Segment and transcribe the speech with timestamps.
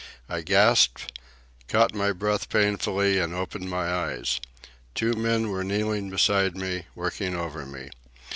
[0.27, 1.19] I gasped,
[1.67, 4.41] caught my breath painfully, and opened my eyes.
[4.95, 7.91] Two men were kneeling beside me, working over me.